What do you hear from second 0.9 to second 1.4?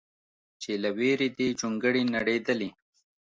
ویرې